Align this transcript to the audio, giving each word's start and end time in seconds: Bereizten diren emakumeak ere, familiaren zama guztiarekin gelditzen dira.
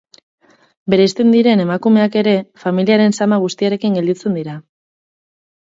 Bereizten 0.93 1.35
diren 1.35 1.61
emakumeak 1.65 2.17
ere, 2.21 2.33
familiaren 2.63 3.15
zama 3.21 3.41
guztiarekin 3.45 3.99
gelditzen 3.99 4.41
dira. 4.41 4.57